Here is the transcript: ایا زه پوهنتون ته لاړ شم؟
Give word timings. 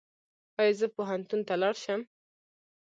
ایا 0.59 0.73
زه 0.79 0.87
پوهنتون 0.95 1.39
ته 1.47 1.53
لاړ 1.61 1.75
شم؟ 1.83 2.01